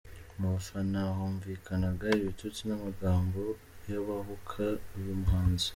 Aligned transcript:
Mu 0.37 0.47
bafana 0.53 0.99
humvikanaga 1.17 2.05
ibitutsi 2.19 2.61
n’amagambo 2.65 3.39
yubahuka 3.89 4.63
uyu 4.97 5.13
muhanzi. 5.21 5.67